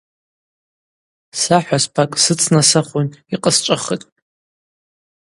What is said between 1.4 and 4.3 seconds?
Са хӏваспакӏ сыцнасахвын йкъасчӏвахытӏ.